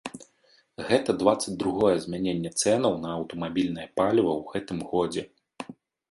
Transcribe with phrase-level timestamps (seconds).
[0.85, 5.23] Гэта дваццаць другое змяненне цэнаў на аўтамабільнае паліва ў гэтым годзе.